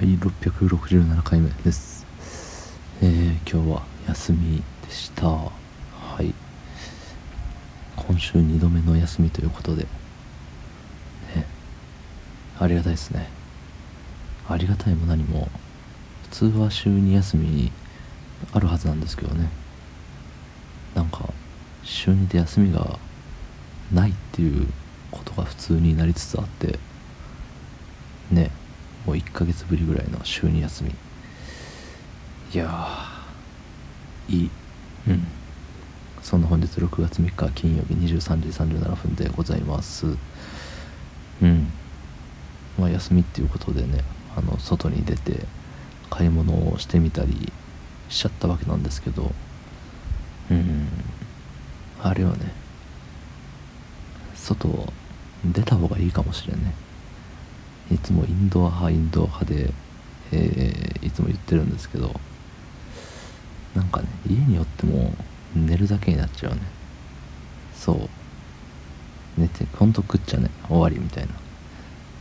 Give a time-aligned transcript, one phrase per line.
[0.00, 2.06] はい667回目です。
[3.02, 5.26] えー、今日は休みでした。
[5.26, 5.50] は
[6.22, 6.32] い。
[7.96, 9.82] 今週2度目の休みということで。
[9.82, 11.46] ね
[12.58, 13.28] ありがたいですね。
[14.48, 15.50] ありがたいも何も。
[16.22, 17.70] 普通は週2休み
[18.54, 19.50] あるはずなんですけどね。
[20.94, 21.28] なんか
[21.82, 22.98] 週2で休みが
[23.92, 24.66] ないっていう
[25.10, 26.78] ことが普通になりつつあって。
[28.30, 28.50] ね。
[29.06, 30.94] もう1ヶ月ぶりぐらいの週2休み。
[32.52, 33.08] いや
[34.28, 34.50] いい。
[35.08, 35.26] うん。
[36.22, 40.06] そんな本日6月3日金曜日23時37分でございます。
[41.42, 41.72] うん。
[42.78, 44.04] まあ休みっていうことでね
[44.36, 45.44] あの外に出て
[46.10, 47.52] 買い物をしてみたり
[48.08, 49.32] しちゃったわけなんですけど。
[50.50, 50.88] うん。
[52.02, 52.52] あれはね
[54.34, 54.90] 外
[55.44, 56.74] 出た方がいいかもしれんね
[57.92, 59.72] いつもインドア派インドア派で、
[60.32, 62.14] えー、いつも言ってるんですけど
[63.74, 65.12] なんかね家によっても
[65.54, 66.60] 寝るだけになっちゃうね。
[67.74, 68.08] そう。
[69.36, 70.50] 寝てほんと食っちゃね。
[70.68, 71.32] 終わりみたいな、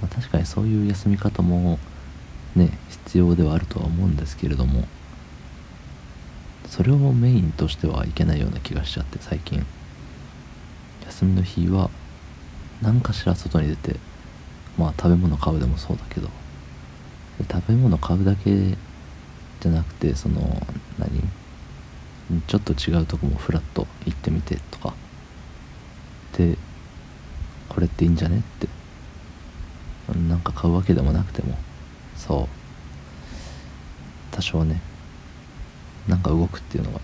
[0.01, 1.79] まあ、確かにそういう休み方も
[2.55, 4.87] ね必要ではあるとは思うんですけれども
[6.65, 9.65] それをメインとしてはいけないような気がしちゃって最近。
[11.05, 11.89] 休みの日は
[12.81, 13.95] 何かしら外に出て
[14.77, 16.29] まあ食べ物買うでもそうだけど。
[17.51, 20.41] 食べ物買うだけじゃなくてその
[20.97, 21.23] 何？
[22.47, 24.93] ちょっと違うとこもフラッと行ってみてとか。
[26.37, 26.57] で
[27.69, 28.67] これっていいんじゃねって。
[30.27, 31.57] なんか買うわけでもなくても。
[32.17, 32.47] そう。
[34.31, 34.81] 多少ね。
[36.07, 36.99] なんか動くっていうのが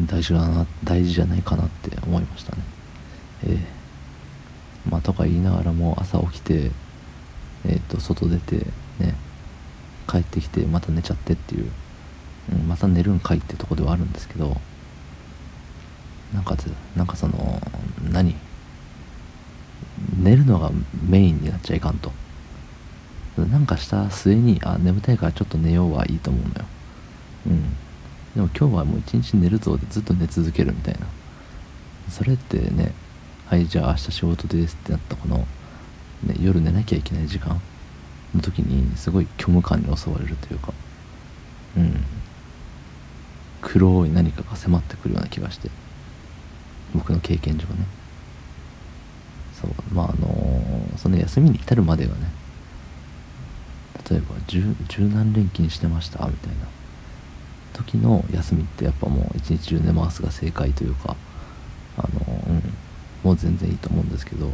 [0.00, 2.62] 大事だな大事じゃないかなって思いましたね。
[3.44, 3.54] ええ。
[3.54, 3.79] ー
[4.88, 6.70] まあ、とか言いながらも朝起きて、
[7.66, 8.66] えー、と外出て
[8.98, 9.14] ね
[10.08, 11.70] 帰ってきてまた寝ちゃってっていう、
[12.52, 14.56] うん、また寝るんかいってとこではあるんですけど
[16.34, 16.56] なんか
[16.96, 17.60] なんかその
[18.10, 18.34] 何
[20.22, 20.70] 寝るのが
[21.08, 22.12] メインになっちゃいかんと。
[23.36, 26.64] なんかした末にあ眠たいからちょっと寝ようはいいと思うのよ。
[27.46, 27.62] うん。
[28.34, 31.06] でも今日はもう一日寝るぞでずっと寝続けるみたいな。
[32.10, 32.92] それってね
[33.50, 35.44] はいじゃあ明日仕事ですってなったこの、ね、
[36.40, 37.60] 夜寝なきゃいけない時間
[38.32, 40.72] の時にすごい虚無感に襲われるというか
[41.76, 42.04] うん。
[43.60, 45.68] 黒い何かが迫ってくるような気がして
[46.94, 47.86] 僕の経験上ね。
[49.60, 52.30] そうまああのー、その休みに至るまでがね
[54.08, 56.68] 例えば十十何連勤してましたみたいな。
[57.72, 61.16] 時の休みってやっぱもう一日中寝回すが正解というか
[61.96, 62.69] あのー、うん。
[63.22, 64.52] もう全然いいと思うんですけど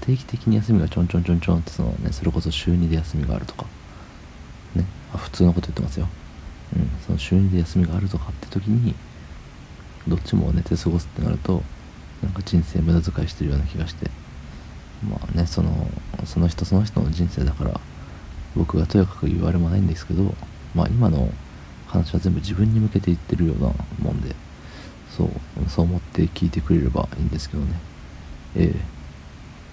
[0.00, 3.64] 定期的に休みがちょんちょんちょんちょんってそのねそれこそ週2で休みがあるとか
[4.74, 4.84] ね
[5.14, 6.08] あ普通のこと言ってますよ。
[6.76, 8.94] うんその週2で休みがあるとかって時に
[10.06, 11.62] どっちも寝て過ごすってなると
[12.22, 14.10] なんか人生無駄遣いしてるような気がして
[15.08, 15.88] まあねその
[16.24, 17.80] その人その人の人生だから
[18.54, 20.34] 僕がとやかく言われもないんですけど
[20.74, 21.32] まあ今の
[21.86, 24.34] 話は全部自分に向けて言ってるようなもんで
[25.16, 25.30] そう
[25.68, 27.74] そう思って聞いてくれればいいんですけどね。
[28.56, 28.80] ええ。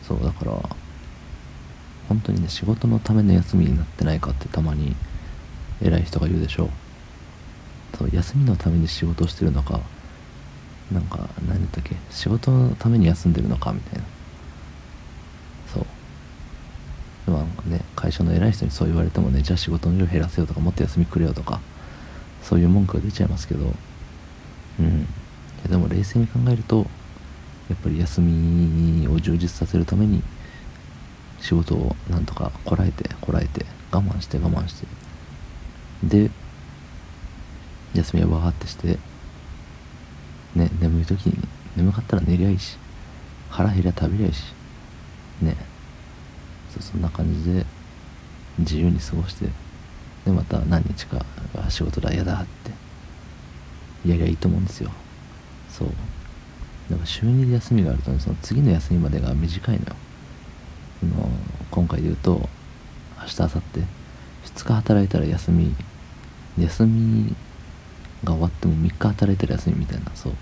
[0.07, 0.51] そうだから
[2.07, 4.95] 本当にね仕事のための休みになってないかってたまに
[5.81, 6.69] 偉い人が言うでしょう。
[7.97, 9.79] そう休みのために仕事をしてるのか
[10.91, 14.05] なんか何だったっけ仕事のために休んでるのかみたいな。
[15.73, 15.85] そう。
[17.25, 21.59] でもね会社の偉い人にそう言われてもねじゃあ仕事の量減らせよとかもっと休みくれよとか
[22.41, 23.73] そういう文句が出ちゃいますけど。
[24.79, 25.07] うん。
[25.63, 26.85] やでも冷静に考えると
[27.69, 30.23] やっぱり休みを充実させるために
[31.41, 34.87] 仕事をなんとかこらえてこらえて我慢して我慢して。
[36.03, 36.29] で
[37.95, 38.99] 休みはわーってして
[40.55, 41.37] ね眠い時に
[41.75, 42.77] 眠かったら寝りゃいいし
[43.49, 44.53] 腹減りゃ食べりゃいいし
[45.41, 45.55] ね。
[46.69, 47.65] そそんな感じで
[48.59, 49.45] 自由に過ごして
[50.25, 51.25] でまた何日か
[51.69, 52.45] 仕事だ嫌だっ
[54.03, 54.91] てやりゃいいと思うんですよ。
[55.77, 55.89] そう。
[56.89, 59.95] だから週2で休みがあるとねその次の休みまでが短いのよ。
[61.03, 61.29] の
[61.69, 62.49] 今回で言うと
[63.19, 63.61] 明日明後日。
[64.45, 65.75] 2日働いたら休み
[66.57, 67.35] 休み
[68.23, 70.11] が終わっても3日働いたら休みみたいな。
[70.15, 70.33] そう。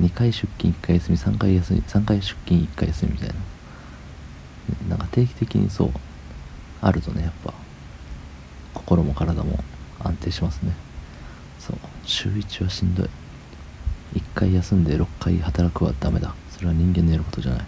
[0.00, 3.34] 2回出勤1回休み3回休み3回出勤1回休みみたいな。
[4.90, 5.90] なんか定期的にそう
[6.80, 7.54] あるとねやっぱ。
[8.74, 9.62] 心も体も
[9.98, 10.72] 安定しますね。
[11.58, 11.76] そう。
[12.04, 13.08] 週1はしんどい。
[14.14, 16.34] 1回休んで6回働くはダメだ。
[16.50, 17.64] それは人間のやることじゃない。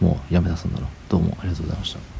[0.00, 2.15] もうやめ出すんだろどうもありがとうございました。